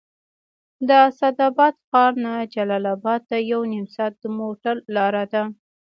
[0.87, 5.41] د اسداباد ښار نه جلال اباد ته یو نیم ساعت د موټر لاره ده